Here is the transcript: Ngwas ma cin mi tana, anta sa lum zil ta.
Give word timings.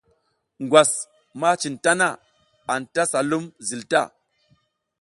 Ngwas 0.63 0.91
ma 1.39 1.49
cin 1.61 1.75
mi 1.75 1.81
tana, 1.83 2.09
anta 2.73 3.03
sa 3.11 3.19
lum 3.29 3.45
zil 3.67 3.81
ta. 3.91 4.01